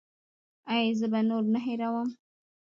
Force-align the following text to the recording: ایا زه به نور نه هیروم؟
ایا 0.73 0.91
زه 0.99 1.05
به 1.11 1.19
نور 1.29 1.43
نه 1.53 1.59
هیروم؟ 1.65 2.09